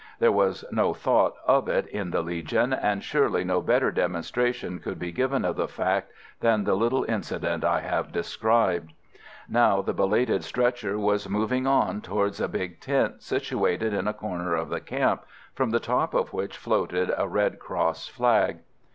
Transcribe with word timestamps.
There 0.17 0.31
was 0.31 0.65
no 0.71 0.95
thought 0.95 1.35
of 1.45 1.69
it 1.69 1.85
in 1.85 2.09
the 2.09 2.23
Legion, 2.23 2.73
and 2.73 3.03
surely 3.03 3.43
no 3.43 3.61
better 3.61 3.91
demonstration 3.91 4.79
could 4.79 4.97
be 4.97 5.11
given 5.11 5.45
of 5.45 5.57
the 5.57 5.67
fact 5.67 6.11
than 6.39 6.63
the 6.63 6.73
little 6.73 7.03
incident 7.03 7.63
I 7.63 7.81
have 7.81 8.11
described. 8.11 8.93
Now 9.47 9.83
the 9.83 9.93
belated 9.93 10.43
stretcher 10.43 10.97
was 10.97 11.29
moving 11.29 11.67
on 11.67 12.01
towards 12.01 12.41
a 12.41 12.47
big 12.47 12.79
tent 12.79 13.21
situated 13.21 13.93
in 13.93 14.07
a 14.07 14.13
corner 14.15 14.55
of 14.55 14.69
the 14.69 14.81
camp, 14.81 15.23
from 15.53 15.69
the 15.69 15.79
top 15.79 16.15
of 16.15 16.33
which 16.33 16.57
floated 16.57 17.13
a 17.15 17.27
red 17.29 17.59
cross 17.59 18.07
flag. 18.07 18.57